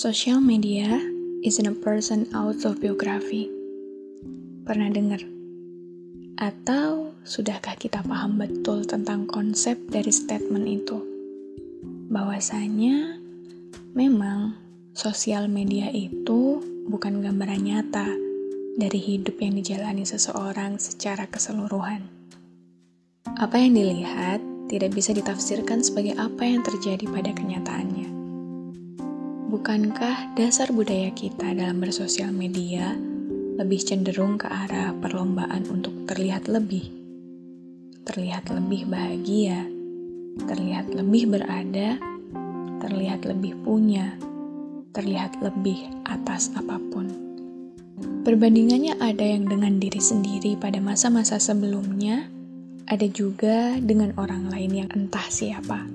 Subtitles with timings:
[0.00, 0.96] Social media
[1.44, 3.52] isn't a person autobiography.
[4.64, 5.20] Pernah dengar?
[6.40, 11.04] Atau sudahkah kita paham betul tentang konsep dari statement itu?
[12.08, 13.20] Bahwasanya
[13.92, 14.56] memang
[14.96, 18.08] sosial media itu bukan gambaran nyata
[18.80, 22.08] dari hidup yang dijalani seseorang secara keseluruhan.
[23.36, 24.40] Apa yang dilihat
[24.72, 28.19] tidak bisa ditafsirkan sebagai apa yang terjadi pada kenyataannya.
[29.50, 32.94] Bukankah dasar budaya kita dalam bersosial media
[33.58, 36.86] lebih cenderung ke arah perlombaan untuk terlihat lebih?
[38.06, 39.66] Terlihat lebih bahagia,
[40.46, 41.98] terlihat lebih berada,
[42.78, 44.14] terlihat lebih punya,
[44.94, 47.10] terlihat lebih atas apa pun.
[48.22, 52.22] Perbandingannya ada yang dengan diri sendiri pada masa-masa sebelumnya,
[52.86, 55.90] ada juga dengan orang lain yang entah siapa.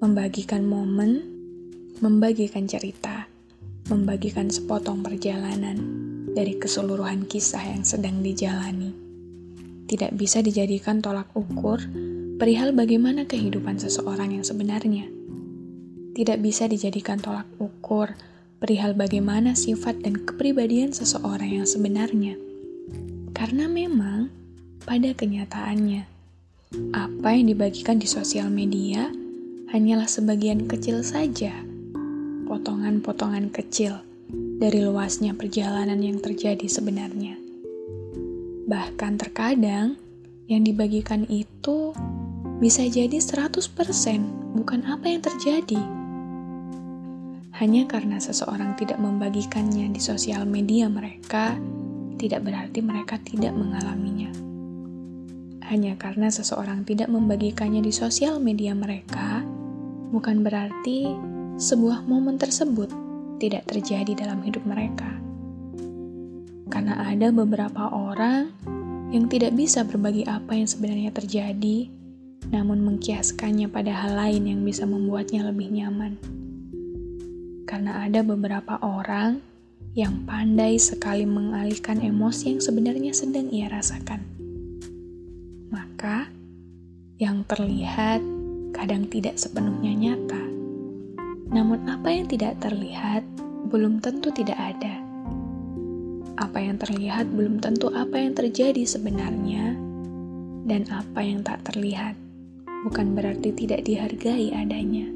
[0.00, 1.39] Membagikan momen
[1.98, 3.26] membagikan cerita,
[3.90, 5.76] membagikan sepotong perjalanan
[6.30, 8.94] dari keseluruhan kisah yang sedang dijalani.
[9.90, 11.82] Tidak bisa dijadikan tolak ukur
[12.38, 15.10] perihal bagaimana kehidupan seseorang yang sebenarnya.
[16.14, 18.14] Tidak bisa dijadikan tolak ukur
[18.62, 22.38] perihal bagaimana sifat dan kepribadian seseorang yang sebenarnya.
[23.34, 24.30] Karena memang
[24.86, 26.06] pada kenyataannya,
[26.94, 29.10] apa yang dibagikan di sosial media
[29.74, 31.69] hanyalah sebagian kecil saja
[32.50, 34.02] potongan-potongan kecil
[34.58, 37.38] dari luasnya perjalanan yang terjadi sebenarnya.
[38.66, 39.94] Bahkan terkadang
[40.50, 41.94] yang dibagikan itu
[42.58, 43.54] bisa jadi 100%
[44.58, 45.78] bukan apa yang terjadi.
[47.54, 51.54] Hanya karena seseorang tidak membagikannya di sosial media mereka,
[52.18, 54.34] tidak berarti mereka tidak mengalaminya.
[55.70, 59.46] Hanya karena seseorang tidak membagikannya di sosial media mereka,
[60.10, 61.14] bukan berarti
[61.60, 62.88] sebuah momen tersebut
[63.36, 65.12] tidak terjadi dalam hidup mereka.
[66.72, 68.48] Karena ada beberapa orang
[69.12, 71.92] yang tidak bisa berbagi apa yang sebenarnya terjadi,
[72.48, 76.16] namun mengkiaskannya pada hal lain yang bisa membuatnya lebih nyaman.
[77.68, 79.44] Karena ada beberapa orang
[79.92, 84.24] yang pandai sekali mengalihkan emosi yang sebenarnya sedang ia rasakan.
[85.68, 86.24] Maka,
[87.20, 88.24] yang terlihat
[88.72, 90.59] kadang tidak sepenuhnya nyata
[91.50, 93.26] namun, apa yang tidak terlihat
[93.70, 95.02] belum tentu tidak ada.
[96.40, 99.76] Apa yang terlihat belum tentu apa yang terjadi sebenarnya,
[100.64, 102.14] dan apa yang tak terlihat
[102.86, 105.10] bukan berarti tidak dihargai adanya.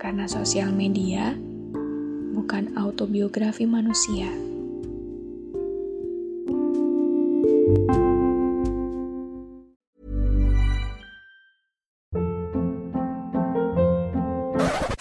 [0.00, 1.36] Karena sosial media
[2.32, 4.30] bukan autobiografi manusia.